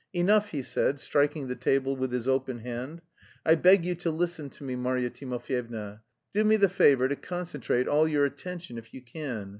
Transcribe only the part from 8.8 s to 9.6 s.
you can.